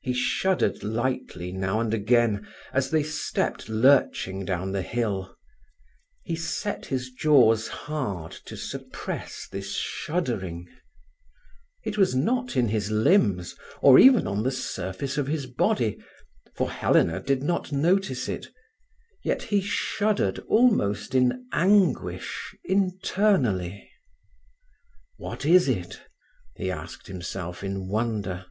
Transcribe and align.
He 0.00 0.14
shuddered 0.14 0.82
lightly 0.82 1.52
now 1.52 1.80
and 1.80 1.92
again, 1.92 2.48
as 2.72 2.88
they 2.88 3.02
stepped 3.02 3.68
lurching 3.68 4.46
down 4.46 4.72
the 4.72 4.80
hill. 4.80 5.36
He 6.22 6.34
set 6.34 6.86
his 6.86 7.10
jaws 7.10 7.68
hard 7.68 8.32
to 8.46 8.56
suppress 8.56 9.46
this 9.46 9.74
shuddering. 9.74 10.66
It 11.84 11.98
was 11.98 12.14
not 12.14 12.56
in 12.56 12.68
his 12.68 12.90
limbs, 12.90 13.54
or 13.82 13.98
even 13.98 14.26
on 14.26 14.44
the 14.44 14.50
surface 14.50 15.18
of 15.18 15.26
his 15.26 15.44
body, 15.44 16.02
for 16.54 16.70
Helena 16.70 17.20
did 17.22 17.42
not 17.42 17.70
notice 17.70 18.30
it. 18.30 18.46
Yet 19.22 19.42
he 19.42 19.60
shuddered 19.60 20.38
almost 20.48 21.14
in 21.14 21.46
anguish 21.52 22.56
internally. 22.64 23.90
"What 25.18 25.44
is 25.44 25.68
it?" 25.68 26.00
he 26.56 26.70
asked 26.70 27.08
himself 27.08 27.62
in 27.62 27.88
wonder. 27.90 28.46